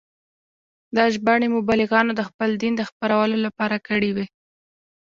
[0.95, 4.25] دا ژباړې مبلغانو د خپل دین د خپرولو لپاره کړې وې.